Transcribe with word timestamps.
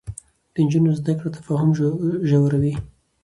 د 0.53 0.55
نجونو 0.65 0.91
زده 0.99 1.13
کړه 1.19 1.29
تفاهم 1.37 1.69
ژوروي. 2.29 2.73